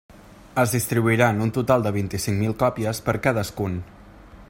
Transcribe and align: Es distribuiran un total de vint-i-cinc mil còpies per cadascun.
Es 0.61 0.71
distribuiran 0.75 1.43
un 1.47 1.53
total 1.59 1.85
de 1.89 1.93
vint-i-cinc 1.99 2.43
mil 2.45 2.59
còpies 2.65 3.07
per 3.11 3.19
cadascun. 3.29 3.79